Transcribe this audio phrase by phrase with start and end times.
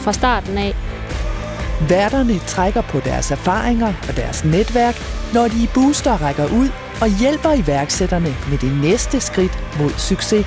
[0.00, 0.74] fra starten af.
[1.88, 4.94] Værterne trækker på deres erfaringer og deres netværk,
[5.34, 6.68] når de i Booster rækker ud
[7.00, 10.46] og hjælper iværksætterne med det næste skridt mod succes.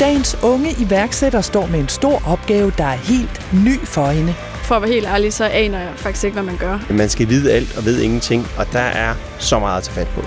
[0.00, 4.34] Dagens unge iværksætter står med en stor opgave, der er helt ny for hende.
[4.68, 6.78] For at være helt ærlig, så aner jeg faktisk ikke, hvad man gør.
[6.90, 10.08] Man skal vide alt og ved ingenting, og der er så meget at tage fat
[10.14, 10.20] på.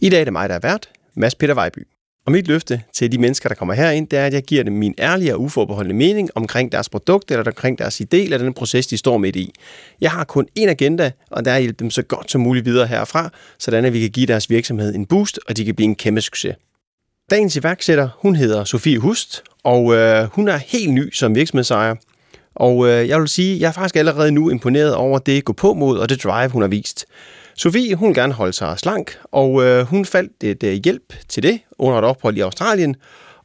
[0.00, 1.86] I dag er det mig, der er vært, Mads Peter Vejby.
[2.26, 4.72] Og mit løfte til de mennesker, der kommer herind, det er, at jeg giver dem
[4.72, 8.86] min ærlige og uforbeholdende mening omkring deres produkt eller omkring deres idé eller den proces,
[8.86, 9.54] de står midt i.
[10.00, 12.66] Jeg har kun én agenda, og der er at hjælpe dem så godt som muligt
[12.66, 15.84] videre herfra, sådan at vi kan give deres virksomhed en boost, og de kan blive
[15.84, 16.54] en kæmpe succes.
[17.30, 21.94] Dagens iværksætter, hun hedder Sofie Hust, og øh, hun er helt ny som virksomhedsejer.
[22.54, 25.74] Og øh, jeg vil sige, jeg er faktisk allerede nu imponeret over det gå på
[25.74, 27.06] mod og det drive, hun har vist.
[27.56, 31.42] Sofie, hun vil gerne holde sig slank, og øh, hun faldt et øh, hjælp til
[31.42, 32.96] det under et ophold i Australien.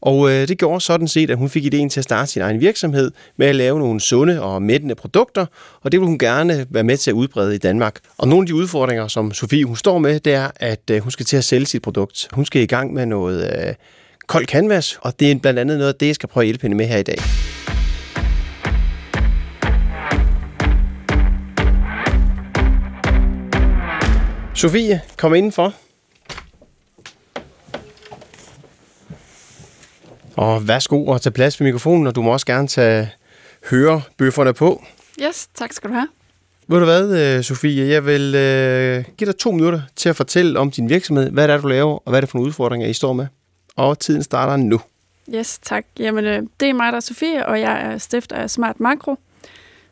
[0.01, 2.59] Og øh, det gjorde sådan set, at hun fik ideen til at starte sin egen
[2.59, 5.45] virksomhed med at lave nogle sunde og mættende produkter,
[5.81, 7.99] og det vil hun gerne være med til at udbrede i Danmark.
[8.17, 11.11] Og nogle af de udfordringer, som Sofie hun står med, det er, at øh, hun
[11.11, 12.27] skal til at sælge sit produkt.
[12.33, 13.73] Hun skal i gang med noget øh,
[14.27, 16.61] kold canvas, og det er blandt andet noget af det, jeg skal prøve at hjælpe
[16.61, 17.17] hende med her i dag.
[24.57, 25.73] Sofie, kom indenfor.
[30.35, 33.09] Og værsgo og tage plads ved mikrofonen, og du må også gerne tage
[33.69, 34.83] hørebøfferne på.
[35.21, 36.07] Yes, tak skal du have.
[36.67, 37.87] Ved du hvad, øh, Sofie?
[37.87, 41.53] Jeg vil øh, give dig to minutter til at fortælle om din virksomhed, hvad det
[41.53, 43.27] er, du laver, og hvad det er for nogle udfordringer, I står med.
[43.75, 44.81] Og tiden starter nu.
[45.35, 45.85] Yes, tak.
[45.99, 49.15] Jamen, øh, det er mig, der er Sofie, og jeg er stifter af Smart Makro.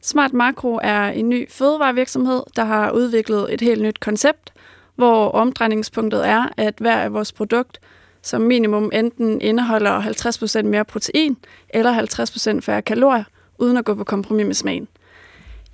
[0.01, 4.53] Smart Makro er en ny fødevarevirksomhed, der har udviklet et helt nyt koncept,
[4.95, 7.79] hvor omdrejningspunktet er, at hver af vores produkt
[8.25, 10.01] som minimum enten indeholder
[10.61, 11.37] 50% mere protein
[11.69, 13.23] eller 50% færre kalorier,
[13.57, 14.87] uden at gå på kompromis med smagen.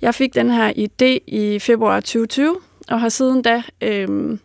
[0.02, 2.56] Jeg fik den her idé i februar 2020,
[2.88, 4.38] og har siden da øh,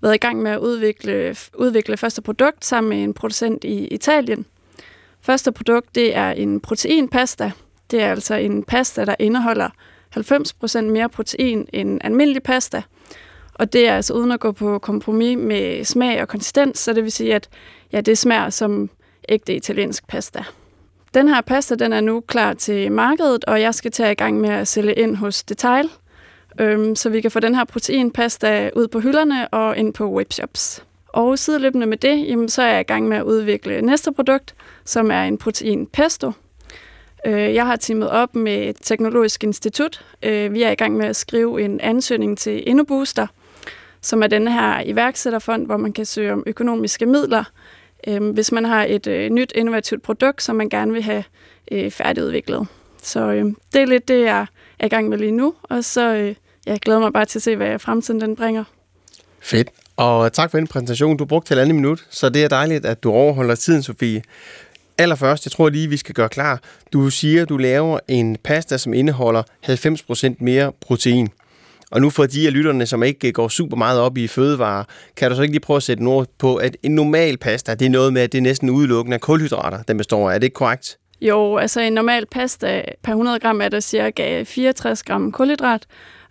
[0.00, 4.46] været i gang med at udvikle, udvikle første produkt sammen med en producent i Italien.
[5.20, 7.52] Første produkt det er en proteinpasta.
[7.90, 9.68] Det er altså en pasta, der indeholder
[10.16, 12.82] 90% mere protein end almindelig pasta–
[13.58, 17.02] og det er altså uden at gå på kompromis med smag og konsistens, så det
[17.04, 17.48] vil sige, at
[17.92, 18.90] ja, det smager som
[19.28, 20.44] ægte italiensk pasta.
[21.14, 24.40] Den her pasta den er nu klar til markedet, og jeg skal tage i gang
[24.40, 25.90] med at sælge ind hos Detail,
[26.60, 30.84] øhm, så vi kan få den her proteinpasta ud på hylderne og ind på webshops.
[31.08, 34.54] Og sideløbende med det, jamen, så er jeg i gang med at udvikle næste produkt,
[34.84, 36.32] som er en protein pesto.
[37.26, 40.04] Øh, jeg har teamet op med et Teknologisk Institut.
[40.22, 43.26] Øh, vi er i gang med at skrive en ansøgning til InnoBooster,
[44.06, 47.44] som er den her iværksætterfond, hvor man kan søge om økonomiske midler,
[48.06, 51.24] øh, hvis man har et øh, nyt innovativt produkt, som man gerne vil have
[51.72, 52.66] øh, færdigudviklet.
[53.02, 54.46] Så øh, det er lidt det, jeg
[54.78, 56.34] er i gang med lige nu, og så øh,
[56.66, 58.64] jeg glæder mig bare til at se, hvad fremtiden den bringer.
[59.40, 59.68] Fedt.
[59.96, 61.16] Og tak for den præsentation.
[61.16, 64.22] Du brugte halvandet minut, så det er dejligt, at du overholder tiden, Sofie.
[64.98, 66.60] Allerførst, jeg tror lige, vi skal gøre klar.
[66.92, 71.28] Du siger, at du laver en pasta, som indeholder 90% mere protein.
[71.90, 74.84] Og nu for de af lytterne, som ikke går super meget op i fødevarer,
[75.16, 77.86] kan du så ikke lige prøve at sætte ord på, at en normal pasta, det
[77.86, 80.34] er noget med, at det er næsten udelukkende af kulhydrater, den består af.
[80.34, 80.98] Er det ikke korrekt?
[81.20, 85.82] Jo, altså en normal pasta per 100 gram er der cirka 64 gram kulhydrat,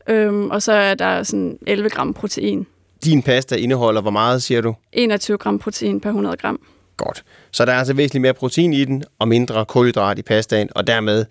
[0.09, 2.67] øhm, og så er der sådan 11 gram protein.
[3.05, 4.75] Din pasta indeholder hvor meget, siger du?
[4.93, 6.59] 21 gram protein per 100 gram.
[6.97, 7.23] Godt.
[7.51, 10.87] Så der er altså væsentligt mere protein i den, og mindre kulhydrat i pastaen, og
[10.87, 11.25] dermed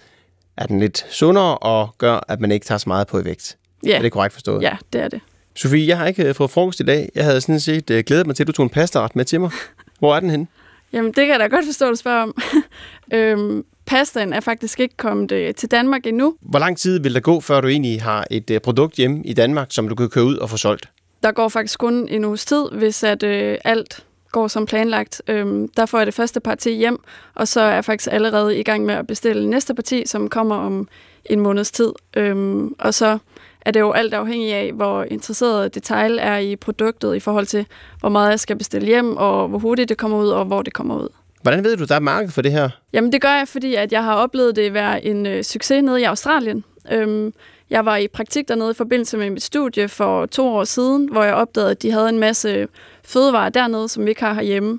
[0.57, 3.57] er den lidt sundere og gør, at man ikke tager så meget på i vægt.
[3.87, 3.97] Ja.
[3.97, 4.63] Er det korrekt forstået?
[4.63, 5.21] Ja, det er det.
[5.55, 7.11] Sofie, jeg har ikke øh, fået frokost i dag.
[7.15, 9.41] Jeg havde sådan set uh, glædet mig til, at du tog en pastaret med til
[9.41, 9.51] mig.
[9.99, 10.47] Hvor er den henne?
[10.93, 12.37] Jamen, det kan jeg da godt forstå, at du spørger om.
[13.19, 16.35] øhm, pastaen er faktisk ikke kommet øh, til Danmark endnu.
[16.41, 19.33] Hvor lang tid vil der gå, før du egentlig har et øh, produkt hjemme i
[19.33, 20.89] Danmark, som du kan køre ud og få solgt?
[21.23, 25.23] Der går faktisk kun en uges tid, hvis at øh, alt går som planlagt.
[25.29, 26.99] Øhm, der får jeg det første parti hjem,
[27.35, 30.57] og så er jeg faktisk allerede i gang med at bestille næste parti, som kommer
[30.57, 30.89] om
[31.25, 31.93] en måneds tid.
[32.17, 33.19] Øhm, og så
[33.65, 37.67] er det jo alt afhængig af, hvor interesseret detail er i produktet i forhold til,
[38.01, 40.73] hvor meget jeg skal bestille hjem, og hvor hurtigt det kommer ud, og hvor det
[40.73, 41.09] kommer ud.
[41.43, 42.69] Hvordan ved du, der er marked for det her?
[42.93, 46.01] Jamen det gør jeg, fordi at jeg har oplevet det være en øh, succes nede
[46.01, 46.65] i Australien.
[46.93, 47.33] Øhm,
[47.71, 51.23] jeg var i praktik dernede i forbindelse med mit studie for to år siden, hvor
[51.23, 52.69] jeg opdagede, at de havde en masse
[53.05, 54.79] fødevarer dernede, som vi ikke har herhjemme.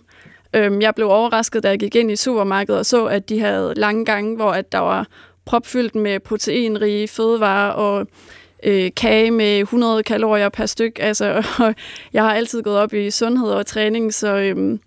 [0.53, 3.73] Øhm, jeg blev overrasket, da jeg gik ind i supermarkedet og så, at de havde
[3.75, 5.07] lange gange, hvor at der var
[5.45, 8.07] propfyldt med proteinrige fødevarer og
[8.65, 10.99] øh, kage med 100 kalorier per styk.
[10.99, 11.47] Altså,
[12.13, 14.79] jeg har altid gået op i sundhed og træning, så øhm,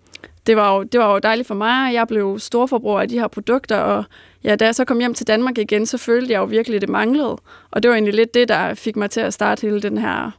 [0.47, 3.19] det, var jo, det var jo dejligt for mig, og jeg blev storforbruger af de
[3.19, 4.03] her produkter, og
[4.43, 6.81] ja, da jeg så kom hjem til Danmark igen, så følte jeg jo virkelig, at
[6.81, 7.37] det manglede.
[7.71, 10.31] Og det var egentlig lidt det, der fik mig til at starte hele den her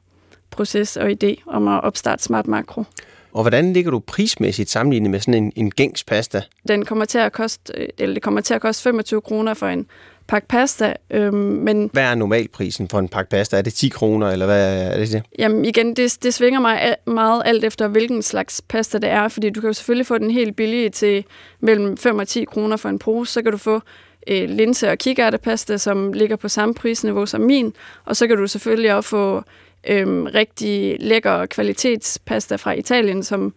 [0.51, 2.85] proces og idé om at opstarte Smart Makro.
[3.33, 6.43] Og hvordan ligger du prismæssigt sammenlignet med sådan en, en gængs pasta?
[6.69, 9.67] Den kommer til at koste, øh, eller det kommer til at koste 25 kroner for
[9.67, 9.87] en
[10.31, 10.95] pakke pasta.
[11.11, 13.57] Øhm, men, hvad er normalprisen for en pakke pasta?
[13.59, 15.13] Er det 10 kroner, eller hvad er det?
[15.13, 15.23] det?
[15.39, 19.51] Jamen igen, det, det svinger mig meget alt efter, hvilken slags pasta det er, fordi
[19.51, 21.25] du kan jo selvfølgelig få den helt billige til
[21.61, 23.33] mellem 5 og 10 kroner for en pose.
[23.33, 23.81] Så kan du få
[24.27, 27.73] øh, linse- og kikærtepasta, som ligger på samme prisniveau som min,
[28.05, 29.43] og så kan du selvfølgelig også få
[29.89, 33.55] øhm, rigtig lækker kvalitetspasta fra Italien, som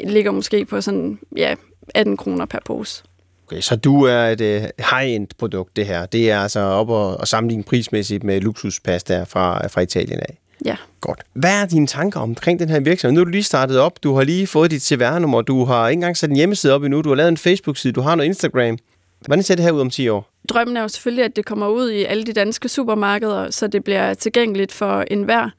[0.00, 1.54] ligger måske på sådan, ja,
[1.94, 3.02] 18 kroner per pose.
[3.46, 6.06] Okay, så du er et uh, high-end produkt, det her.
[6.06, 10.38] Det er altså op og, og sammenligne prismæssigt med luksuspasta fra, fra Italien af.
[10.64, 10.76] Ja.
[11.00, 11.22] Godt.
[11.32, 13.14] Hvad er dine tanker omkring den her virksomhed?
[13.14, 15.98] Nu er du lige startet op, du har lige fået dit CVR-nummer, du har ikke
[15.98, 18.78] engang sat en hjemmeside op endnu, du har lavet en Facebook-side, du har noget Instagram.
[19.26, 20.30] Hvordan ser det her ud om 10 år?
[20.48, 23.84] Drømmen er jo selvfølgelig, at det kommer ud i alle de danske supermarkeder, så det
[23.84, 25.50] bliver tilgængeligt for enhver.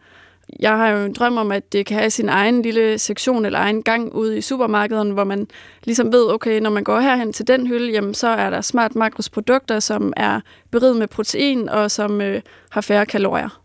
[0.59, 3.59] Jeg har jo en drøm om, at det kan have sin egen lille sektion eller
[3.59, 5.47] egen gang ude i supermarkederne, hvor man
[5.83, 8.95] ligesom ved, okay, når man går herhen til den hylde, jamen, så er der smart
[8.95, 10.41] makrosprodukter, som er
[10.71, 13.61] beriget med protein og som øh, har færre kalorier.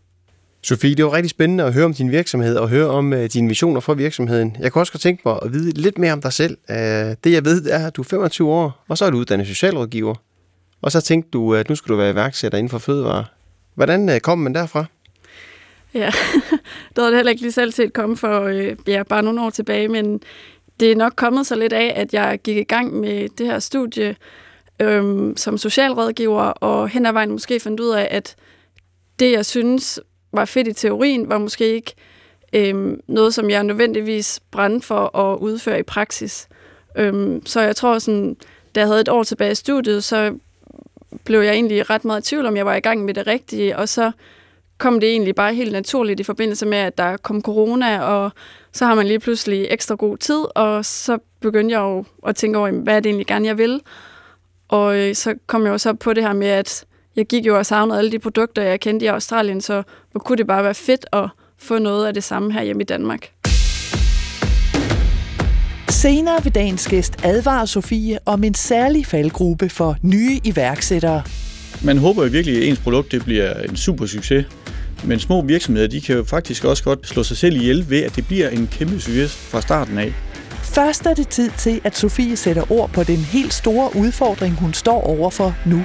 [0.63, 3.47] Sofie, det var rigtig spændende at høre om din virksomhed og høre om uh, dine
[3.47, 4.57] visioner for virksomheden.
[4.59, 6.57] Jeg kunne også godt tænke mig at vide lidt mere om dig selv.
[6.69, 9.47] Uh, det jeg ved, er, at du er 25 år, og så er du uddannet
[9.47, 10.15] socialrådgiver.
[10.81, 13.25] Og så tænkte du, at nu skulle du være iværksætter inden for fødevare.
[13.75, 14.85] Hvordan uh, kom man derfra?
[15.93, 16.11] Ja,
[16.95, 19.49] det havde jeg heller ikke lige selv set komme for øh, ja, bare nogle år
[19.49, 20.21] tilbage, men
[20.79, 23.59] det er nok kommet så lidt af, at jeg gik i gang med det her
[23.59, 24.15] studie
[24.79, 28.35] øh, som socialrådgiver, og hen ad vejen måske fandt ud af, at
[29.19, 29.99] det, jeg synes
[30.31, 31.93] var fedt i teorien, var måske ikke
[32.53, 36.47] øh, noget, som jeg nødvendigvis brændte for at udføre i praksis.
[36.97, 38.37] Øh, så jeg tror, sådan,
[38.75, 40.35] da jeg havde et år tilbage i studiet, så
[41.23, 43.77] blev jeg egentlig ret meget i tvivl, om jeg var i gang med det rigtige,
[43.77, 44.11] og så
[44.77, 48.31] kom det egentlig bare helt naturligt i forbindelse med, at der kom corona, og
[48.71, 52.57] så har man lige pludselig ekstra god tid, og så begyndte jeg jo at tænke
[52.57, 53.81] over, hvad er det egentlig gerne, jeg vil.
[54.67, 56.85] Og øh, så kom jeg også op på det her med, at
[57.15, 60.37] jeg gik jo og savnede alle de produkter, jeg kendte i Australien, så hvor kunne
[60.37, 63.31] det bare være fedt at få noget af det samme her hjemme i Danmark.
[65.89, 71.23] Senere vil dagens gæst advare Sofie om en særlig faldgruppe for nye iværksættere.
[71.83, 74.45] Man håber jo virkelig, at ens produkt det bliver en super succes.
[75.05, 78.15] Men små virksomheder, de kan jo faktisk også godt slå sig selv ihjel ved, at
[78.15, 80.13] det bliver en kæmpe succes fra starten af.
[80.63, 84.73] Først er det tid til, at Sofie sætter ord på den helt store udfordring, hun
[84.73, 85.83] står overfor nu.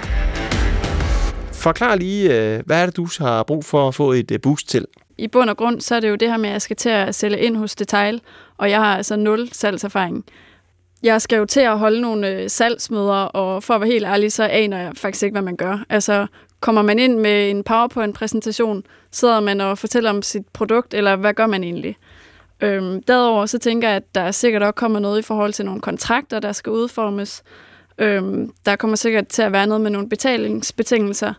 [1.52, 4.68] Forklar lige, øh, hvad er det, du har brug for at få et øh, boost
[4.68, 4.86] til?
[5.18, 6.88] I bund og grund, så er det jo det her med, at jeg skal til
[6.88, 8.20] at sælge ind hos Detail,
[8.58, 10.24] og jeg har altså nul salgserfaring.
[11.02, 14.32] Jeg skal jo til at holde nogle øh, salgsmøder, og for at være helt ærlig,
[14.32, 15.84] så aner jeg faktisk ikke, hvad man gør.
[15.88, 16.26] Altså,
[16.60, 21.34] kommer man ind med en PowerPoint-præsentation, sidder man og fortæller om sit produkt, eller hvad
[21.34, 21.96] gør man egentlig?
[22.60, 25.80] Øhm, derudover så tænker jeg, at der sikkert også kommer noget i forhold til nogle
[25.80, 27.42] kontrakter, der skal udformes.
[27.98, 31.32] Øhm, der kommer sikkert til at være noget med nogle betalingsbetingelser.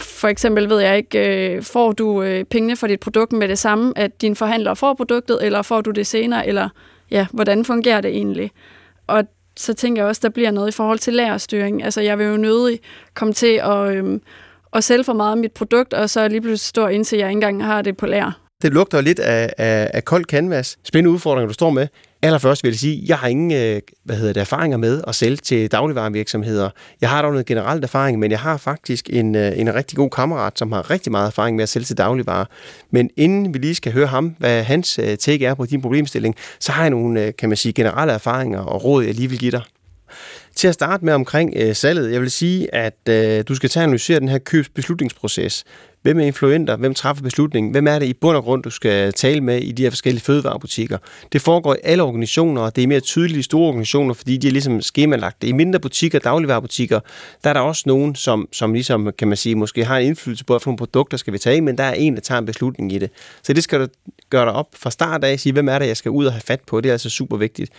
[0.00, 3.58] For eksempel ved jeg ikke, øh, får du øh, pengene for dit produkt med det
[3.58, 6.68] samme, at din forhandler får produktet, eller får du det senere, eller
[7.10, 8.50] ja, hvordan fungerer det egentlig?
[9.06, 9.24] Og
[9.56, 11.84] så tænker jeg også, der bliver noget i forhold til lærerstyring.
[11.84, 12.80] Altså, jeg vil jo nødig
[13.14, 14.20] komme til at, øhm,
[14.72, 17.36] at sælge for meget af mit produkt, og så lige pludselig stå indtil jeg ikke
[17.36, 18.32] engang har det på lærer.
[18.62, 20.78] Det lugter lidt af, af, af kold canvas.
[20.84, 21.88] Spændende udfordringer, du står med.
[22.26, 25.36] Allerførst vil jeg sige, jeg har ingen øh, hvad hedder det, erfaringer med at sælge
[25.36, 26.70] til dagligvarevirksomheder.
[27.00, 30.10] Jeg har dog noget generelt erfaring, men jeg har faktisk en, øh, en rigtig god
[30.10, 32.44] kammerat, som har rigtig meget erfaring med at sælge til dagligvarer.
[32.90, 36.34] Men inden vi lige skal høre ham, hvad hans øh, take er på din problemstilling,
[36.60, 39.50] så har jeg nogle, kan man sige, generelle erfaringer og råd, jeg lige vil give
[39.50, 39.62] dig.
[40.54, 43.82] Til at starte med omkring øh, salget, jeg vil sige, at øh, du skal tage
[43.82, 45.64] og analysere den her købsbeslutningsproces.
[46.06, 46.76] Hvem er influenter?
[46.76, 47.72] Hvem træffer beslutningen?
[47.72, 50.24] Hvem er det i bund og grund, du skal tale med i de her forskellige
[50.24, 50.98] fødevarebutikker?
[51.32, 54.48] Det foregår i alle organisationer, og det er mere tydeligt i store organisationer, fordi de
[54.48, 55.44] er ligesom skemalagt.
[55.44, 57.00] I mindre butikker, dagligvarebutikker,
[57.44, 60.44] der er der også nogen, som, som ligesom, kan man sige, måske har en indflydelse
[60.44, 62.98] på, hvilke produkter skal vi tage, men der er en, der tager en beslutning i
[62.98, 63.10] det.
[63.42, 63.86] Så det skal du
[64.30, 66.42] gøre dig op fra start af, sige, hvem er det, jeg skal ud og have
[66.46, 66.80] fat på.
[66.80, 67.70] Det er altså super vigtigt.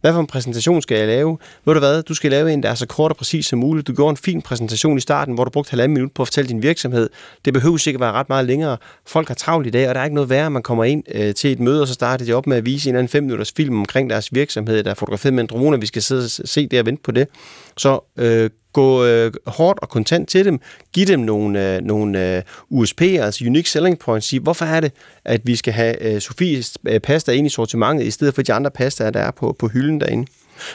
[0.00, 1.38] Hvad for en præsentation skal jeg lave?
[1.64, 3.86] Ved du hvad, du skal lave en, der er så kort og præcis som muligt.
[3.86, 6.48] Du gjorde en fin præsentation i starten, hvor du brugte halvanden minut på at fortælle
[6.48, 7.10] din virksomhed.
[7.44, 8.76] Det behøver ikke at være ret meget længere.
[9.06, 11.04] Folk har travlt i dag, og der er ikke noget værre, at man kommer ind
[11.14, 13.10] øh, til et møde, og så starter de op med at vise en eller anden
[13.10, 16.24] fem minutters film omkring deres virksomhed, der er fotograferet med en drone, vi skal sidde
[16.24, 17.28] og se det og vente på det.
[17.76, 20.60] Så øh, gå øh, hårdt og kontant til dem,
[20.92, 22.42] giv dem nogle, øh, nogle øh,
[22.72, 24.92] USP'er, altså Unique Selling Points, sige, hvorfor er det,
[25.24, 28.52] at vi skal have øh, Sofies øh, pasta ind i sortimentet, i stedet for de
[28.52, 30.26] andre pastaer, der er på, på hylden derinde.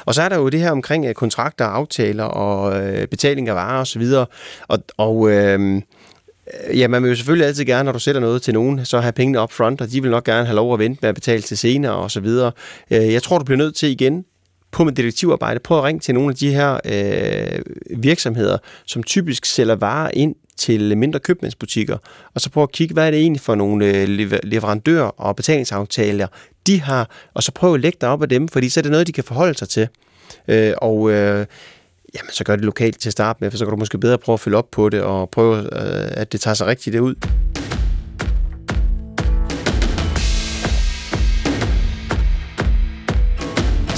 [0.06, 3.56] Og så er der jo det her omkring øh, kontrakter, aftaler og øh, betaling af
[3.56, 4.04] varer osv.,
[4.68, 5.82] og, og øh,
[6.74, 9.12] Ja, man vil jo selvfølgelig altid gerne, når du sætter noget til nogen, så have
[9.12, 11.42] pengene up front, og de vil nok gerne have lov at vente med at betale
[11.42, 12.52] til senere og så videre.
[12.92, 14.26] Øh, jeg tror, du bliver nødt til igen
[14.72, 17.60] på med detektivarbejde, prøv at ringe til nogle af de her øh,
[18.04, 21.98] virksomheder, som typisk sælger varer ind til mindre købmandsbutikker,
[22.34, 24.08] og så prøv at kigge, hvad er det egentlig for nogle øh,
[24.44, 26.28] leverandører og betalingsaftaler,
[26.68, 28.92] de har, og så prøv at lægge dig op af dem, fordi så er det
[28.92, 29.88] noget, de kan forholde sig til.
[30.48, 31.46] Øh, og øh,
[32.16, 34.18] jamen, så gør det lokalt til at starte med, for så kan du måske bedre
[34.18, 37.16] prøve at følge op på det, og prøve, øh, at det tager sig rigtigt ud.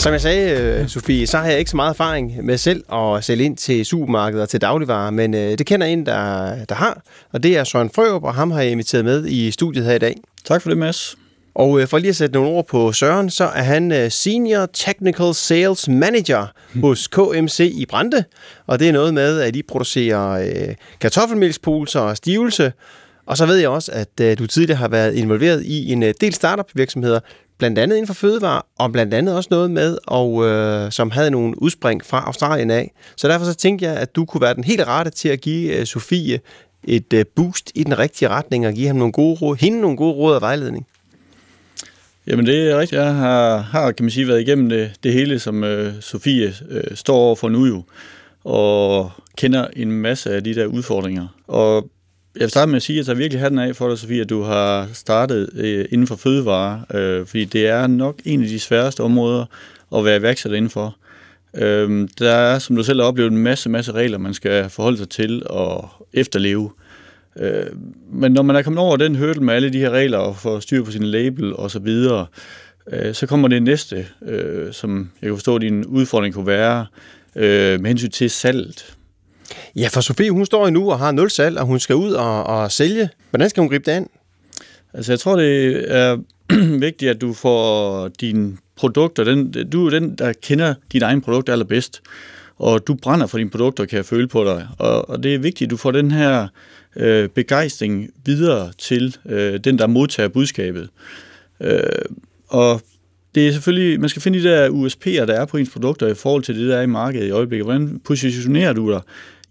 [0.03, 3.23] Som jeg sagde, øh, Sofie, så har jeg ikke så meget erfaring med selv at
[3.23, 7.01] sælge ind til supermarkeder og til dagligvarer, men øh, det kender en, der, der har,
[7.31, 9.99] og det er Søren Frørup, og ham har jeg inviteret med i studiet her i
[9.99, 10.15] dag.
[10.45, 11.15] Tak for det, Mads.
[11.55, 15.33] Og øh, for lige at sætte nogle ord på Søren, så er han Senior Technical
[15.33, 16.47] Sales Manager
[16.83, 18.23] hos KMC i Brande,
[18.67, 20.75] og det er noget med, at de producerer øh,
[21.95, 22.71] og stivelse,
[23.25, 26.13] og så ved jeg også, at øh, du tidligere har været involveret i en øh,
[26.21, 27.19] del startup-virksomheder,
[27.57, 31.31] blandt andet inden for fødevare, og blandt andet også noget med, og, øh, som havde
[31.31, 32.91] nogle udspring fra Australien af.
[33.15, 35.79] Så derfor så tænkte jeg, at du kunne være den helt rette til at give
[35.79, 36.39] øh, Sofie
[36.83, 39.97] et øh, boost i den rigtige retning, og give ham nogle gode råd, hende nogle
[39.97, 40.87] gode råd og vejledning.
[42.27, 43.01] Jamen det er rigtigt.
[43.01, 46.95] Jeg har, har kan man sige, været igennem det, det hele, som øh, Sofie øh,
[46.95, 47.83] står over for nu jo,
[48.43, 51.27] og kender en masse af de der udfordringer.
[51.47, 51.89] Og
[52.35, 54.21] jeg vil starte med at sige, at jeg virkelig hatten den af for dig, Sofie,
[54.21, 58.47] at du har startet øh, inden for fødevare, øh, fordi det er nok en af
[58.47, 59.45] de sværeste områder
[59.95, 60.95] at være iværksætter indenfor.
[61.53, 64.97] Øh, der er, som du selv har oplevet, en masse, masse regler, man skal forholde
[64.97, 66.71] sig til og efterleve.
[67.39, 67.65] Øh,
[68.11, 70.59] men når man er kommet over den hurdle med alle de her regler og får
[70.59, 72.25] styr på sin label og så videre,
[72.91, 76.85] øh, så kommer det næste, øh, som jeg kan forstå, at din udfordring kunne være
[77.35, 78.95] øh, med hensyn til salget.
[79.75, 82.43] Ja, for Sofie, hun står nu og har nul salg, og hun skal ud og,
[82.43, 83.09] og sælge.
[83.29, 84.07] Hvordan skal hun gribe det an?
[84.93, 86.17] Altså, jeg tror, det er
[86.87, 91.49] vigtigt, at du får dine produkter, den, du er den, der kender dit egen produkt
[91.49, 92.01] allerbedst,
[92.57, 94.67] og du brænder for dine produkter, kan jeg føle på dig.
[94.77, 96.47] Og, og det er vigtigt, at du får den her
[96.95, 100.89] øh, begejstring videre til øh, den, der modtager budskabet.
[101.61, 101.79] Øh,
[102.47, 102.81] og
[103.35, 106.13] det er selvfølgelig, man skal finde de der USP'er, der er på ens produkter i
[106.13, 107.65] forhold til det, der er i markedet i øjeblikket.
[107.65, 109.01] Hvordan positionerer du dig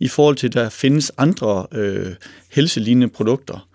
[0.02, 2.14] i forhold til, at der findes andre øh,
[2.50, 3.68] helselignende produkter?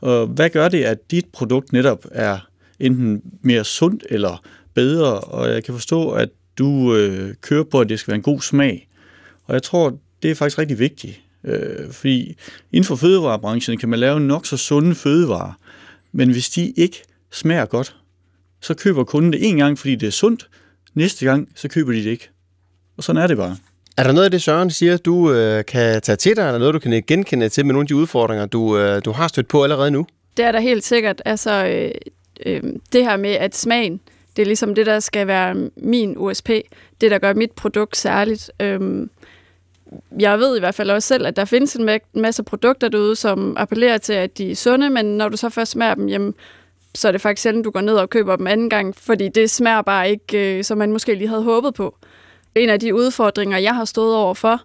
[0.00, 2.38] Og hvad gør det, at dit produkt netop er
[2.80, 4.42] enten mere sundt eller
[4.74, 5.20] bedre?
[5.20, 8.40] Og jeg kan forstå, at du øh, kører på, at det skal være en god
[8.40, 8.88] smag.
[9.44, 11.20] Og jeg tror, det er faktisk rigtig vigtigt.
[11.44, 12.36] Øh, fordi
[12.72, 15.52] inden for fødevarebranchen kan man lave nok så sunde fødevarer,
[16.12, 17.96] men hvis de ikke smager godt,
[18.60, 20.48] så køber kunden det en gang, fordi det er sundt.
[20.94, 22.28] Næste gang, så køber de det ikke.
[22.96, 23.56] Og sådan er det bare.
[23.96, 26.74] Er der noget af det, Søren siger, du øh, kan tage til dig, eller noget,
[26.74, 29.62] du kan genkende til med nogle af de udfordringer, du, øh, du har stødt på
[29.62, 30.06] allerede nu?
[30.36, 31.22] Det er der helt sikkert.
[31.24, 31.90] Altså, øh,
[32.46, 34.00] øh, det her med, at smagen,
[34.36, 36.48] det er ligesom det, der skal være min USP.
[37.00, 38.50] Det, der gør mit produkt særligt.
[38.60, 39.06] Øh,
[40.18, 43.56] jeg ved i hvert fald også selv, at der findes en masse produkter derude, som
[43.56, 46.34] appellerer til, at de er sunde, men når du så først smager dem, jamen,
[46.94, 49.50] så er det faktisk sjældent, du går ned og køber dem anden gang, fordi det
[49.50, 51.96] smager bare ikke, øh, som man måske lige havde håbet på.
[52.54, 54.60] En af de udfordringer, jeg har stået over for,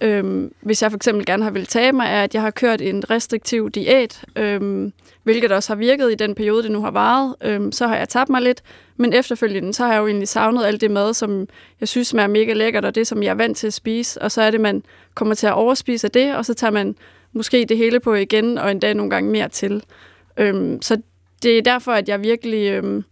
[0.00, 2.80] øhm, hvis jeg for eksempel gerne har vil tage mig, er, at jeg har kørt
[2.80, 4.92] en restriktiv diæt, øhm,
[5.22, 7.34] hvilket også har virket i den periode, det nu har varet.
[7.42, 8.62] Øhm, så har jeg tabt mig lidt,
[8.96, 11.48] men efterfølgende, så har jeg jo egentlig savnet alt det mad, som
[11.80, 14.22] jeg synes smager mega lækkert, og det, som jeg er vant til at spise.
[14.22, 14.82] Og så er det, man
[15.14, 16.96] kommer til at overspise af det, og så tager man
[17.32, 19.82] måske det hele på igen, og endda nogle gange mere til.
[20.36, 21.00] Øhm, så
[21.42, 23.04] det er derfor, at jeg virkelig, øhm,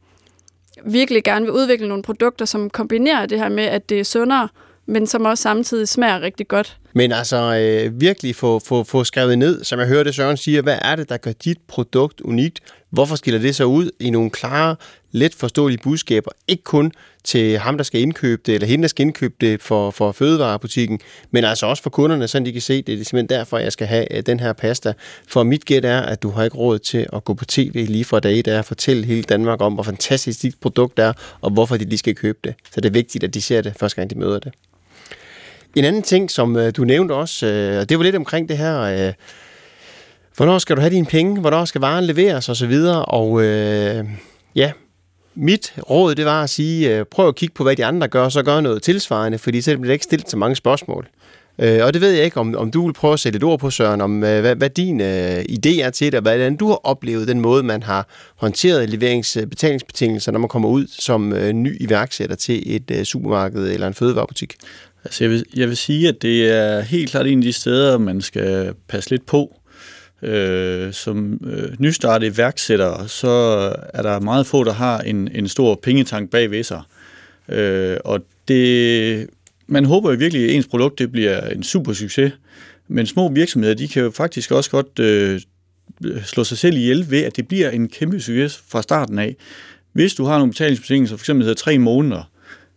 [0.85, 4.49] virkelig gerne vil udvikle nogle produkter, som kombinerer det her med, at det er sundere,
[4.87, 6.77] men som også samtidig smager rigtig godt.
[6.93, 10.79] Men altså øh, virkelig få, få, få skrevet ned, som jeg hørte Søren siger, hvad
[10.83, 12.61] er det, der gør dit produkt unikt?
[12.91, 14.77] Hvorfor skiller det sig ud i nogle klare,
[15.13, 16.31] let forståelige budskaber?
[16.49, 16.93] Ikke kun
[17.25, 21.01] til ham, der skal indkøbe det, eller hende, der skal indkøbe det for, for fødevarebutikken,
[21.31, 23.87] men altså også for kunderne, så de kan se, det er simpelthen derfor, jeg skal
[23.87, 24.93] have øh, den her pasta.
[25.29, 28.05] For mit gæt er, at du har ikke råd til at gå på tv lige
[28.05, 31.77] fra dag der og fortælle hele Danmark om, hvor fantastisk dit produkt er, og hvorfor
[31.77, 32.55] de lige skal købe det.
[32.75, 34.53] Så det er vigtigt, at de ser det første gang, de møder det.
[35.77, 38.59] En anden ting, som øh, du nævnte også, øh, og det var lidt omkring det
[38.59, 39.13] her,
[40.37, 42.75] hvornår skal du have dine penge, hvornår skal varen leveres osv.,
[43.07, 44.05] og øh,
[44.55, 44.73] ja,
[45.39, 48.25] mit råd, det var at sige, øh, prøv at kigge på, hvad de andre gør,
[48.25, 51.09] og så gør noget tilsvarende, fordi så bliver det ikke stillet så mange spørgsmål.
[51.59, 53.59] Øh, og det ved jeg ikke, om, om du vil prøve at sætte et ord
[53.59, 56.69] på, Søren, om øh, hvad, hvad din øh, idé er til det, og hvordan du
[56.69, 61.33] har oplevet den måde, man har håndteret leverings- øh, betalingsbetingelser, når man kommer ud som
[61.33, 64.55] øh, ny iværksætter til et øh, supermarked eller en fødevarebutik.
[65.05, 67.99] Altså jeg vil, jeg vil sige, at det er helt klart en af de steder,
[67.99, 69.58] man skal passe lidt på.
[70.23, 73.29] Øh, som øh, nystartede iværksættere, så
[73.95, 76.83] er der meget få, der har en, en stor pengetank bag ved sig.
[77.49, 79.27] Øh, og det,
[79.67, 82.33] man håber jo virkelig, at ens produkt det bliver en super succes.
[82.89, 85.41] Men små virksomheder, de kan jo faktisk også godt øh,
[86.25, 89.37] slå sig selv ihjel ved, at det bliver en kæmpe succes fra starten af.
[89.93, 92.31] Hvis du har nogle betalingsbetingelser, for eksempel hedder tre måneder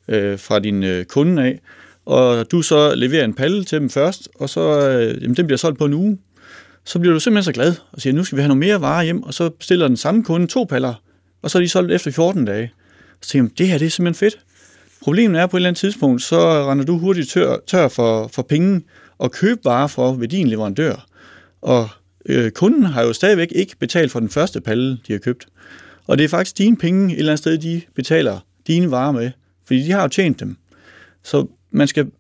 [0.08, 1.60] øh, fra din øh, kunde af,
[2.06, 5.58] og du så leverer en palle til dem først, og så øh, jamen, den bliver
[5.58, 6.18] solgt på en uge,
[6.86, 9.04] så bliver du simpelthen så glad og siger, nu skal vi have noget mere varer
[9.04, 10.94] hjem, og så bestiller den samme kunde to paller,
[11.42, 12.72] og så er de solgt efter 14 dage.
[13.22, 14.40] Så tænker jeg, det her det er simpelthen fedt.
[15.02, 18.28] Problemet er, at på et eller andet tidspunkt, så render du hurtigt tør, tør for,
[18.28, 18.82] for penge
[19.18, 21.06] og købe varer for ved din leverandør.
[21.62, 21.90] Og
[22.26, 25.48] øh, kunden har jo stadigvæk ikke betalt for den første palle, de har købt.
[26.08, 29.32] Og det er faktisk dine penge et eller andet sted, de betaler dine varer med,
[29.66, 30.58] fordi de har jo tjent dem.
[31.24, 32.12] Så man skal,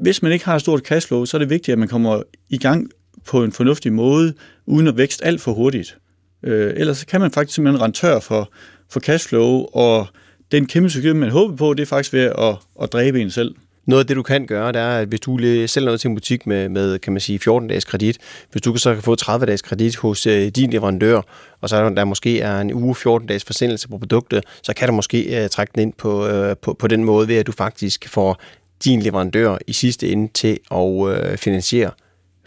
[0.00, 2.58] hvis man ikke har et stort cashflow, så er det vigtigt, at man kommer i
[2.58, 2.90] gang
[3.26, 4.34] på en fornuftig måde,
[4.66, 5.98] uden at vækste alt for hurtigt.
[6.42, 8.52] Øh, ellers kan man faktisk simpelthen rende tør for,
[8.90, 10.06] for cashflow, og
[10.52, 13.54] den kæmpe succes, man håber på, det er faktisk ved at, at dræbe en selv.
[13.86, 16.14] Noget af det, du kan gøre, det er, at hvis du sælger noget til en
[16.14, 18.18] butik med, med kan man sige, 14 dages kredit,
[18.52, 21.20] hvis du så kan få 30 dages kredit hos øh, din leverandør,
[21.60, 24.94] og så der måske er en uge 14 dages forsendelse på produktet, så kan du
[24.94, 28.08] måske øh, trække den ind på, øh, på, på den måde, ved at du faktisk
[28.08, 28.40] får
[28.84, 31.90] din leverandør i sidste ende til at øh, finansiere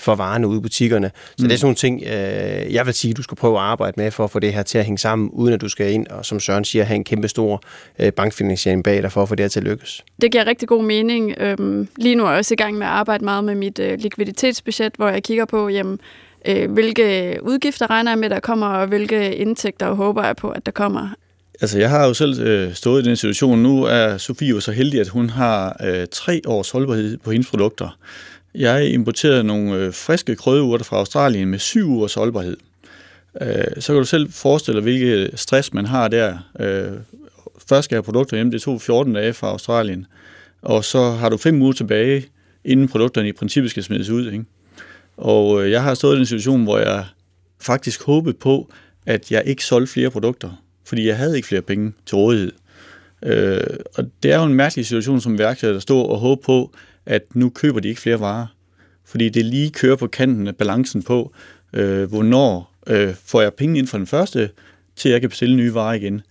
[0.02, 1.12] for varerne ude i butikkerne.
[1.16, 1.48] Så mm.
[1.48, 4.12] det er sådan nogle ting, øh, jeg vil sige, du skal prøve at arbejde med
[4.12, 6.26] for at få det her til at hænge sammen, uden at du skal ind og,
[6.26, 7.62] som Søren siger, have en kæmpe stor
[8.00, 10.04] øh, bankfinansiering bag dig for at få det her til at lykkes.
[10.22, 11.34] Det giver rigtig god mening.
[11.38, 14.00] Øhm, lige nu er jeg også i gang med at arbejde meget med mit øh,
[14.00, 16.00] likviditetsbudget, hvor jeg kigger på, jamen,
[16.48, 20.66] øh, hvilke udgifter regner jeg med, der kommer, og hvilke indtægter håber jeg på, at
[20.66, 21.10] der kommer.
[21.62, 23.60] Altså, jeg har jo selv øh, stået i den situation.
[23.60, 27.50] Nu er Sofie jo så heldig, at hun har øh, tre års holdbarhed på hendes
[27.50, 27.98] produkter.
[28.56, 32.58] Jeg importerede nogle øh, friske krydderurter fra Australien med syv ugers holdbarhed.
[33.42, 36.38] Øh, så kan du selv forestille dig, hvilket stress man har der.
[36.60, 36.92] Øh,
[37.70, 40.06] først skal jeg have produkter hjem, det tog 14 dage fra Australien,
[40.62, 42.26] og så har du fem uger tilbage,
[42.66, 44.32] inden produkterne i princippet skal smides ud.
[44.32, 44.46] Ikke?
[45.18, 47.06] Og jeg har stået i en situation, hvor jeg
[47.62, 48.72] faktisk håbede på,
[49.06, 52.52] at jeg ikke solgte flere produkter, fordi jeg havde ikke flere penge til rådighed.
[53.24, 53.64] Øh,
[53.96, 56.72] og det er jo en mærkelig situation som værksætter at stå og håbe på,
[57.06, 58.48] at nu køber de ikke flere varer.
[59.06, 61.34] Fordi det lige kører på kanten af balancen på,
[61.74, 64.50] øh, hvornår øh, får jeg penge ind fra den første,
[64.96, 66.22] til jeg kan bestille nye varer igen.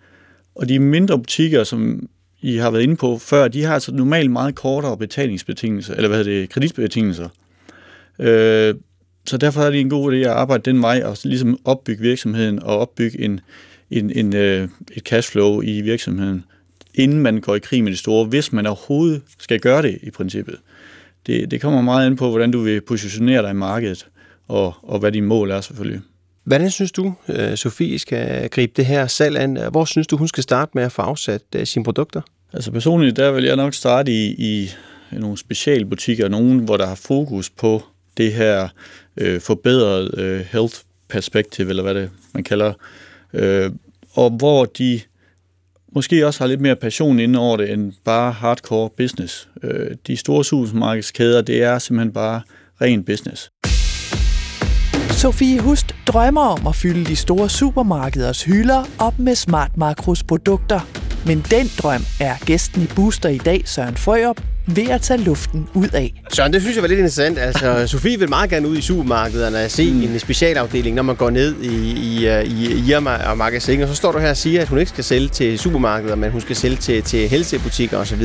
[0.54, 2.08] Og de mindre butikker, som
[2.40, 6.18] I har været inde på før, de har altså normalt meget kortere betalingsbetingelser, eller hvad
[6.18, 7.28] hedder det, kreditbetingelser.
[8.18, 8.74] Øh,
[9.26, 12.62] så derfor er det en god idé at arbejde den vej, og ligesom opbygge virksomheden,
[12.62, 13.40] og opbygge en,
[13.90, 16.44] en, en, øh, et cashflow i virksomheden,
[16.94, 20.10] inden man går i krig med det store, hvis man overhovedet skal gøre det i
[20.10, 20.56] princippet.
[21.26, 24.06] Det, det kommer meget an på, hvordan du vil positionere dig i markedet,
[24.48, 26.00] og, og hvad dine mål er selvfølgelig.
[26.44, 29.58] Hvordan synes du, øh, Sofie skal gribe det her salg an?
[29.70, 32.20] Hvor synes du, hun skal starte med at få afsat øh, sine produkter?
[32.52, 34.70] Altså personligt, der vil jeg nok starte i, i
[35.12, 37.82] nogle specialbutikker, nogen, hvor der har fokus på
[38.16, 38.68] det her
[39.16, 40.74] øh, forbedrede øh, health
[41.08, 42.72] perspektiv, eller hvad det man kalder,
[43.32, 43.70] øh,
[44.12, 45.00] og hvor de
[45.94, 49.48] måske også har lidt mere passion inde over det, end bare hardcore business.
[49.62, 52.42] Øh, de store supermarkedskæder, det er simpelthen bare
[52.80, 53.50] ren business.
[55.10, 60.80] Sofie Hust drømmer om at fylde de store supermarkeders hylder op med Smart Makros produkter.
[61.26, 64.40] Men den drøm er gæsten i Booster i dag, Søren Frørup,
[64.76, 66.22] ved at tage luften ud af.
[66.32, 67.38] Søren, det synes jeg var lidt interessant.
[67.38, 70.02] Altså, Sofie vil meget gerne ud i supermarkederne og se mm.
[70.02, 73.88] en specialafdeling, når man går ned i, i, øh, i, i Irma og magasin, og
[73.88, 76.40] så står du her og siger, at hun ikke skal sælge til supermarkeder, men hun
[76.40, 78.22] skal sælge til, til helsebutikker osv.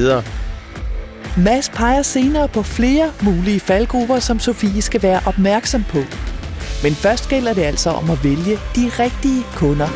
[1.37, 5.99] Mads peger senere på flere mulige faldgrupper, som Sofie skal være opmærksom på.
[6.83, 9.89] Men først gælder det altså om at vælge de rigtige kunder.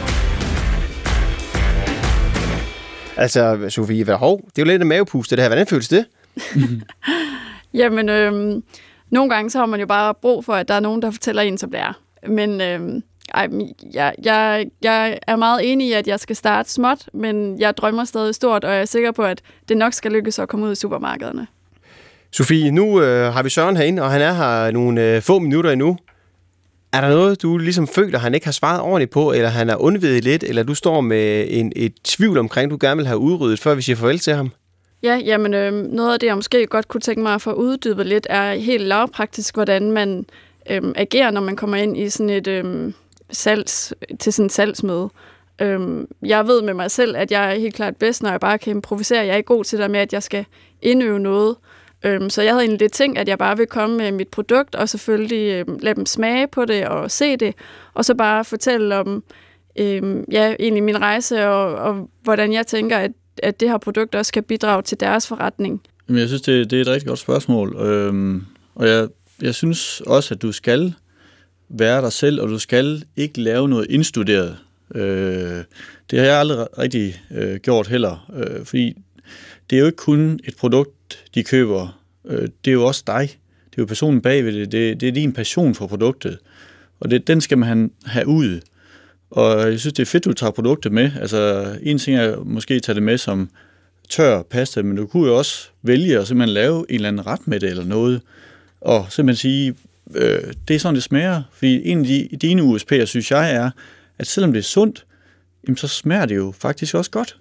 [3.17, 5.49] Altså, Sofie, hvad hov, det er jo lidt en mavepuste, det her.
[5.49, 6.05] Hvordan føles det?
[6.55, 6.81] Mm-hmm.
[7.79, 8.61] Jamen, øh,
[9.09, 11.41] nogle gange så har man jo bare brug for, at der er nogen, der fortæller
[11.41, 11.93] en, som det er.
[12.27, 13.01] Men øh,
[13.33, 13.49] ej,
[13.93, 18.03] jeg, jeg, jeg er meget enig i, at jeg skal starte småt, men jeg drømmer
[18.03, 20.71] stadig stort, og jeg er sikker på, at det nok skal lykkes at komme ud
[20.71, 21.47] i supermarkederne.
[22.31, 25.71] Sofie, nu øh, har vi Søren herinde, og han er her nogle øh, få minutter
[25.71, 25.97] endnu.
[26.93, 29.75] Er der noget, du ligesom føler, han ikke har svaret ordentligt på, eller han er
[29.75, 33.59] undvidet lidt, eller du står med en, et tvivl omkring, du gerne vil have udryddet,
[33.59, 34.51] før vi siger farvel til ham?
[35.03, 38.05] Ja, jamen øh, noget af det, jeg måske godt kunne tænke mig at få uddybet
[38.05, 40.25] lidt, er helt lavpraktisk, hvordan man
[40.69, 42.93] øh, agerer, når man kommer ind i sådan et øh,
[43.31, 45.09] salgs, til sådan et salgsmøde.
[45.61, 48.57] Øh, jeg ved med mig selv, at jeg er helt klart bedst, når jeg bare
[48.57, 49.25] kan improvisere.
[49.25, 50.45] Jeg er ikke god til det med, at jeg skal
[50.81, 51.55] indøve noget.
[52.03, 54.75] Øh, så jeg havde egentlig lidt tænkt, at jeg bare vil komme med mit produkt,
[54.75, 57.55] og selvfølgelig øh, lade dem smage på det og se det,
[57.93, 59.23] og så bare fortælle om
[59.79, 63.11] øh, ja, egentlig min rejse, og, og hvordan jeg tænker, at
[63.43, 65.81] at det her produkt også kan bidrage til deres forretning?
[66.07, 67.75] Jamen, jeg synes, det, det er et rigtig godt spørgsmål.
[67.79, 69.07] Øhm, og jeg,
[69.41, 70.93] jeg synes også, at du skal
[71.69, 74.57] være dig selv, og du skal ikke lave noget indstuderet.
[74.95, 75.63] Øh,
[76.11, 78.93] det har jeg aldrig rigtig øh, gjort heller, øh, fordi
[79.69, 82.01] det er jo ikke kun et produkt, de køber.
[82.25, 83.21] Øh, det er jo også dig.
[83.71, 84.71] Det er jo personen bagved det.
[84.71, 86.37] Det, det er din passion for produktet.
[86.99, 88.59] Og det, den skal man have ud.
[89.31, 91.11] Og jeg synes, det er fedt, at du tager produktet med.
[91.21, 93.49] Altså, en ting er måske at tage det med som
[94.09, 97.47] tør pasta, men du kunne jo også vælge at simpelthen lave en eller anden ret
[97.47, 98.21] med det eller noget,
[98.81, 99.75] og simpelthen sige,
[100.15, 101.43] øh, det er sådan, det smager.
[101.53, 103.71] Fordi en af de, dine USP'er, synes jeg, er,
[104.19, 105.05] at selvom det er sundt,
[105.67, 107.37] jamen, så smager det jo faktisk også godt.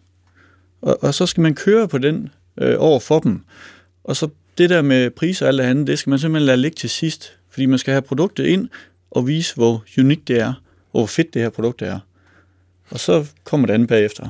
[0.83, 2.29] Og, og så skal man køre på den
[2.61, 3.41] øh, over for dem.
[4.05, 6.57] Og så det der med priser og alt det andet, det skal man simpelthen lade
[6.57, 7.33] ligge til sidst.
[7.51, 8.69] Fordi man skal have produktet ind
[9.11, 10.55] og vise, hvor unikt det er
[10.91, 11.99] hvor fedt det her produkt er.
[12.91, 14.29] Og så kommer det andet bagefter.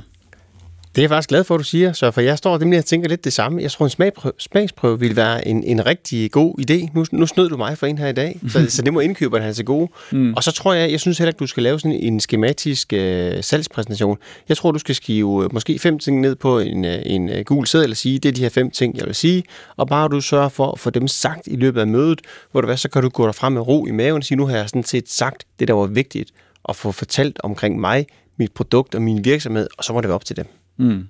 [0.99, 2.85] Det er jeg faktisk glad for, at du siger, så for jeg står nemlig og
[2.85, 3.63] tænker lidt det samme.
[3.63, 6.95] Jeg tror, en smagprøve, smagsprøve ville være en, en rigtig god idé.
[6.95, 9.43] Nu, nu snød du mig for en her i dag, så, så det må indkøberne
[9.43, 9.91] have til gode.
[10.13, 10.35] Mm.
[10.35, 13.45] Og så tror jeg, jeg synes heller ikke, du skal lave sådan en skematisk øh,
[13.45, 14.19] salgspræsentation.
[14.49, 17.45] Jeg tror, du skal skrive øh, måske fem ting ned på en, øh, en øh,
[17.45, 19.45] gul seddel og sige, det er de her fem ting, jeg vil sige.
[19.77, 22.21] Og bare du sørger for at få dem sagt i løbet af mødet,
[22.53, 24.47] hvor du hvad, så kan du gå derfra med ro i maven og sige, nu
[24.47, 26.31] har jeg sådan set sagt det, der var vigtigt
[26.69, 30.15] at få fortalt omkring mig, mit produkt og min virksomhed, og så må det være
[30.15, 30.47] op til dem.
[30.77, 31.09] Mm.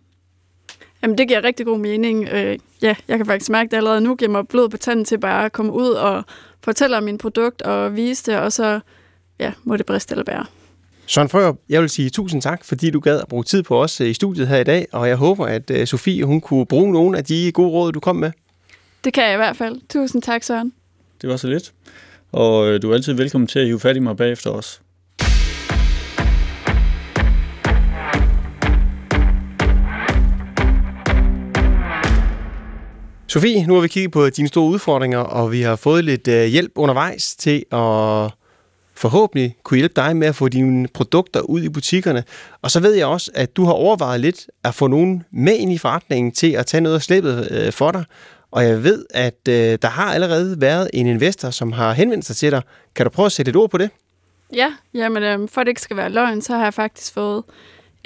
[1.03, 2.29] Jamen, det giver rigtig god mening.
[2.29, 5.19] Øh, ja, jeg kan faktisk mærke det allerede nu, giver mig blod på tanden til
[5.19, 6.23] bare at komme ud og
[6.61, 8.81] fortælle om min produkt og vise det, og så
[9.41, 10.47] ja, må det briste eller bære.
[11.07, 14.01] Søren Frøer, jeg vil sige tusind tak, fordi du gad at bruge tid på os
[14.01, 16.93] øh, i studiet her i dag, og jeg håber, at uh, Sofie hun kunne bruge
[16.93, 18.31] nogle af de gode råd, du kom med.
[19.05, 19.81] Det kan jeg i hvert fald.
[19.89, 20.73] Tusind tak, Søren.
[21.23, 21.73] Det var så lidt.
[22.33, 24.81] Og øh, du er altid velkommen til at hive fat i mig bagefter os.
[33.39, 36.45] Sofie, nu har vi kigget på dine store udfordringer, og vi har fået lidt øh,
[36.45, 38.33] hjælp undervejs til at
[38.95, 42.25] forhåbentlig kunne hjælpe dig med at få dine produkter ud i butikkerne.
[42.63, 45.73] Og så ved jeg også, at du har overvejet lidt at få nogen med ind
[45.73, 48.05] i forretningen til at tage noget af slæbet øh, for dig.
[48.51, 52.37] Og jeg ved, at øh, der har allerede været en investor, som har henvendt sig
[52.37, 52.63] til dig.
[52.95, 53.91] Kan du prøve at sætte et ord på det?
[54.55, 57.43] Ja, jamen, øh, for at det ikke skal være løgn, så har jeg faktisk fået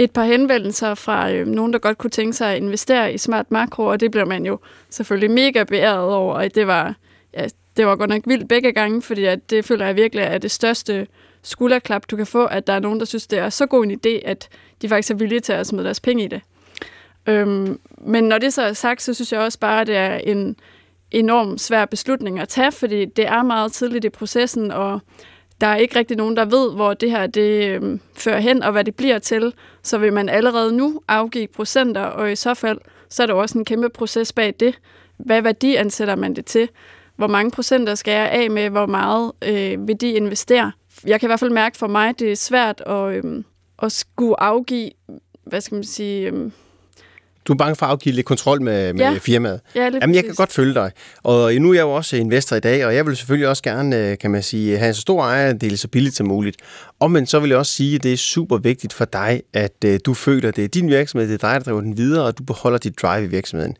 [0.04, 3.50] et par henvendelser fra øh, nogen, der godt kunne tænke sig at investere i smart
[3.50, 4.58] makro, og det bliver man jo
[4.90, 6.94] selvfølgelig mega beæret over, og det var,
[7.34, 10.38] ja, det var godt nok vildt begge gange, fordi at det føler jeg virkelig er
[10.38, 11.06] det største
[11.42, 13.90] skulderklap, du kan få, at der er nogen, der synes, det er så god en
[13.90, 14.48] idé, at
[14.82, 16.40] de faktisk er villige til at smide deres penge i det.
[17.26, 20.14] Øhm, men når det så er sagt, så synes jeg også bare, at det er
[20.14, 20.56] en
[21.10, 25.00] enorm svær beslutning at tage, fordi det er meget tidligt i processen, og
[25.62, 28.72] der er ikke rigtig nogen, der ved, hvor det her det øh, fører hen, og
[28.72, 29.54] hvad det bliver til.
[29.82, 33.58] Så vil man allerede nu afgive procenter, og i så fald, så er der også
[33.58, 34.78] en kæmpe proces bag det.
[35.16, 36.68] Hvad værdi ansætter man det til?
[37.16, 38.70] Hvor mange procenter skal jeg af med?
[38.70, 40.72] Hvor meget øh, vil de investere?
[41.06, 43.44] Jeg kan i hvert fald mærke for mig, det er svært at, øh,
[43.82, 44.90] at skulle afgive,
[45.44, 46.50] hvad skal man sige, øh,
[47.48, 49.18] du er bange for at afgive lidt kontrol med, med ja.
[49.20, 49.60] firmaet.
[49.74, 50.90] Ja, Jamen, jeg kan godt følge dig.
[51.22, 53.96] Og nu er jeg jo også investor i dag, og jeg vil selvfølgelig også gerne,
[54.10, 56.56] øh, kan man sige, have en så stor ejerandel så billigt som muligt.
[57.10, 59.94] men så vil jeg også sige, at det er super vigtigt for dig, at uh,
[60.06, 62.38] du føler, at det er din virksomhed, det er dig, der driver den videre, og
[62.38, 63.76] du beholder dit drive i virksomheden.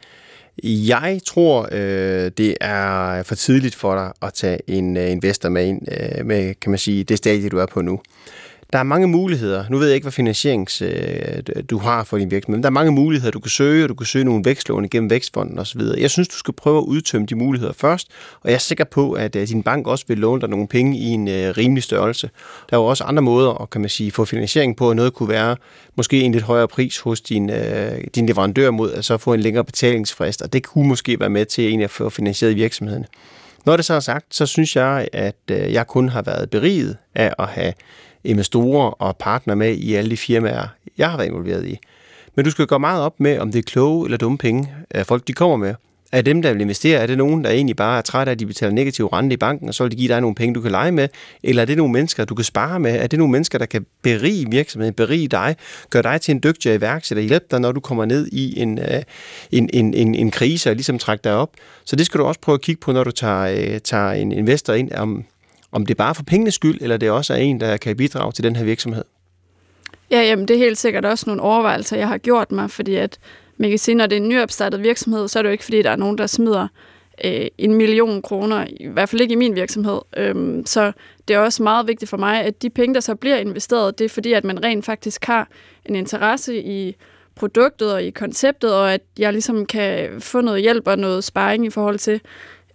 [0.64, 5.80] Jeg tror, øh, det er for tidligt for dig at tage en investor med ind,
[6.24, 8.00] med, kan man sige, det stadie, du er på nu
[8.72, 9.64] der er mange muligheder.
[9.70, 12.72] Nu ved jeg ikke, hvad finansierings øh, du har for din virksomhed, men der er
[12.72, 15.80] mange muligheder, du kan søge, og du kan søge nogle vækstlån igennem Vækstfonden osv.
[15.98, 18.08] Jeg synes, du skal prøve at udtømme de muligheder først,
[18.40, 20.98] og jeg er sikker på, at øh, din bank også vil låne dig nogle penge
[20.98, 22.30] i en øh, rimelig størrelse.
[22.70, 25.14] Der er jo også andre måder at kan man sige, få finansiering på, og noget
[25.14, 25.56] kunne være
[25.96, 29.40] måske en lidt højere pris hos din, øh, din leverandør mod at så få en
[29.40, 33.04] længere betalingsfrist, og det kunne måske være med til egentlig at få finansieret virksomheden.
[33.64, 36.96] Når det så er sagt, så synes jeg, at øh, jeg kun har været beriget
[37.14, 37.72] af at have
[38.24, 40.66] investorer og partner med i alle de firmaer,
[40.98, 41.78] jeg har været involveret i.
[42.34, 45.04] Men du skal gå meget op med, om det er kloge eller dumme penge, øh,
[45.04, 45.74] folk de kommer med.
[46.12, 48.38] Er dem, der vil investere, er det nogen, der egentlig bare er træt af, at
[48.38, 50.60] de betaler negativ rente i banken, og så vil de give dig nogle penge, du
[50.60, 51.08] kan lege med?
[51.42, 52.96] Eller er det nogle mennesker, du kan spare med?
[52.96, 55.56] Er det nogle mennesker, der kan berige virksomheden, berige dig,
[55.90, 59.02] gøre dig til en dygtigere iværksætter, hjælpe dig, når du kommer ned i en, øh,
[59.50, 61.50] en, en, en, en krise, og ligesom trække dig op?
[61.84, 64.32] Så det skal du også prøve at kigge på, når du tager, øh, tager en
[64.32, 65.24] investor ind, om,
[65.72, 68.32] om det er bare for pengenes skyld, eller det også er en, der kan bidrage
[68.32, 69.04] til den her virksomhed.
[70.10, 73.18] Ja, jamen, det er helt sikkert også nogle overvejelser, jeg har gjort mig, fordi at
[73.56, 75.82] man kan sige, når det er en nyopstartet virksomhed, så er det jo ikke, fordi
[75.82, 76.68] der er nogen, der smider
[77.24, 80.00] øh, en million kroner, i hvert fald ikke i min virksomhed.
[80.16, 80.92] Øhm, så
[81.28, 84.04] det er også meget vigtigt for mig, at de penge, der så bliver investeret, det
[84.04, 85.48] er fordi, at man rent faktisk har
[85.84, 86.96] en interesse i
[87.34, 91.66] produktet og i konceptet, og at jeg ligesom kan få noget hjælp og noget sparring
[91.66, 92.20] i forhold til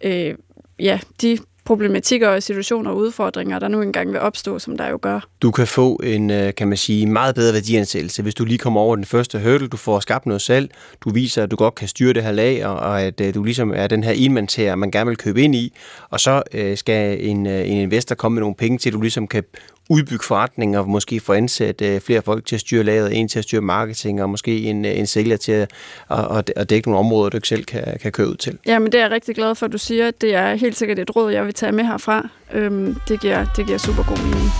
[0.04, 0.36] øh,
[0.80, 4.99] ja, de problematikker og situationer og udfordringer, der nu engang vil opstå, som der jo
[5.01, 5.19] gør.
[5.41, 8.82] Du kan få en, øh, kan man sige, meget bedre værdiansættelse, hvis du lige kommer
[8.82, 10.69] over den første hurdle, du får skabt noget selv,
[11.01, 13.73] du viser, at du godt kan styre det her lag, og at øh, du ligesom
[13.75, 15.73] er den her enmandtager, man gerne vil købe ind i,
[16.10, 19.01] og så øh, skal en, øh, en investor komme med nogle penge til, at du
[19.01, 19.43] ligesom kan
[19.89, 23.39] udbygge forretninger, og måske få ansat øh, flere folk til at styre laget, en til
[23.39, 25.69] at styre marketing, og måske en, øh, en sælger til at,
[26.10, 28.58] at, at dække nogle områder, du ikke selv kan, kan køre ud til.
[28.65, 30.12] Ja, men det er jeg rigtig glad for, at du siger.
[30.12, 32.30] Det er helt sikkert et råd, jeg vil tage med herfra.
[32.54, 34.52] Øhm, det, giver, det giver super god mening.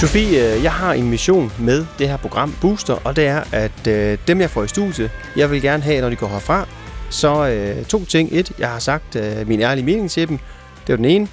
[0.00, 3.86] Sofie, øh, jeg har en mission med det her program Booster, og det er, at
[3.88, 6.66] øh, dem, jeg får i studiet, jeg vil gerne have, når de går herfra,
[7.10, 8.28] så øh, to ting.
[8.32, 10.38] Et, jeg har sagt øh, min ærlige mening til dem.
[10.86, 11.28] Det var den ene.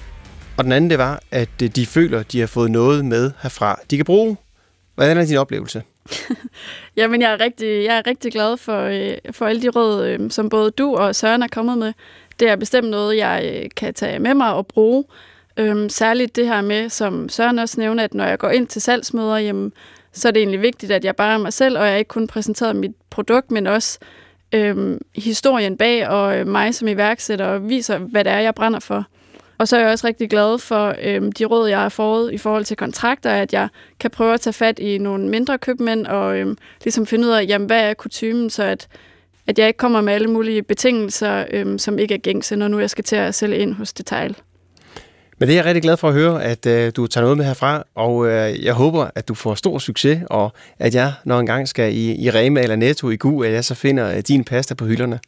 [0.58, 3.80] Og den anden, det var, at øh, de føler, de har fået noget med herfra,
[3.92, 4.38] de kan bruge.
[4.96, 5.84] Hvordan er din oplevelse?
[6.98, 10.32] Jamen, jeg er rigtig, jeg er rigtig glad for, øh, for alle de råd, øh,
[10.32, 11.94] som både du og Søren er kommet med.
[12.40, 15.04] Det er bestemt noget, jeg øh, kan tage med mig og bruge.
[15.58, 18.82] Øhm, særligt det her med, som Søren også nævner, at når jeg går ind til
[18.82, 19.74] salgsmøder, jamen,
[20.14, 22.28] så er det egentlig vigtigt, at jeg bare er mig selv, og jeg ikke kun
[22.28, 24.00] præsenterer mit produkt, men også
[24.52, 28.80] øhm, historien bag, og øh, mig som iværksætter, og viser, hvad det er, jeg brænder
[28.80, 29.06] for.
[29.58, 32.38] Og så er jeg også rigtig glad for øhm, de råd, jeg har fået i
[32.38, 33.68] forhold til kontrakter, at jeg
[34.00, 37.46] kan prøve at tage fat i nogle mindre købmænd og øhm, ligesom finde ud af,
[37.48, 38.88] jamen, hvad er kutumen, så at,
[39.48, 42.80] at jeg ikke kommer med alle mulige betingelser, øhm, som ikke er gængse, når nu
[42.80, 44.36] jeg skal til at sælge ind hos Detail.
[45.38, 47.46] Men det er jeg rigtig glad for at høre, at øh, du tager noget med
[47.46, 51.46] herfra, og øh, jeg håber, at du får stor succes, og at jeg, når en
[51.46, 54.44] gang skal i, i Rema eller Netto i GU, at jeg så finder øh, din
[54.44, 55.20] pasta på hylderne.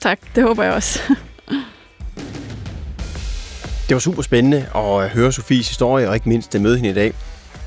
[0.00, 1.00] Tak, det håber jeg også.
[3.88, 6.90] Det var super spændende at øh, høre Sofies historie, og ikke mindst at møde hende
[6.90, 7.12] i dag.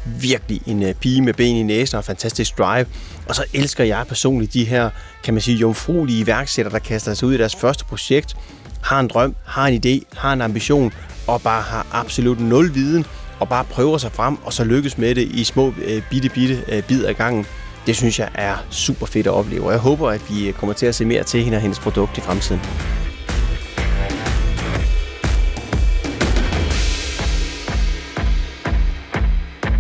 [0.06, 2.86] Virkelig en øh, pige med ben i næsen og fantastisk drive.
[3.28, 4.90] Og så elsker jeg personligt de her,
[5.24, 8.38] kan man sige, jomfruelige iværksættere, der kaster sig ud i deres første projekt,
[8.84, 10.94] har en drøm, har en idé, har en ambition,
[11.28, 13.06] og bare har absolut nul viden,
[13.40, 16.84] og bare prøver sig frem, og så lykkes med det i små øh, bitte, bitte
[16.88, 17.46] bid af gangen.
[17.86, 20.86] Det synes jeg er super fedt at opleve, og jeg håber, at vi kommer til
[20.86, 22.62] at se mere til hende og hendes produkt i fremtiden.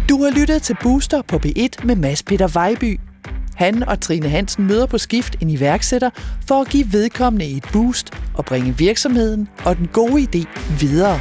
[0.10, 3.00] Du har lyttet til Booster på B1 med Mads Peter Vejby.
[3.56, 6.10] Han og Trine Hansen møder på skift en iværksætter
[6.48, 10.48] for at give vedkommende et boost og bringe virksomheden og den gode idé
[10.80, 11.20] videre.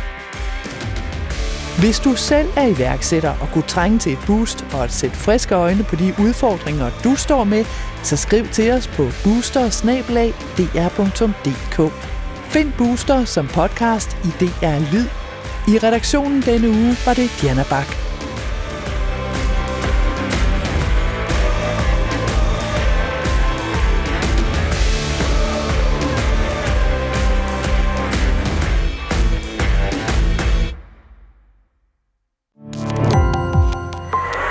[1.79, 5.55] Hvis du selv er iværksætter og kunne trænge til et boost og at sætte friske
[5.55, 7.65] øjne på de udfordringer, du står med,
[8.03, 11.93] så skriv til os på booster.dr.dk.
[12.45, 15.07] Find Booster som podcast i DR Lyd.
[15.75, 18.08] I redaktionen denne uge var det Diana Bak.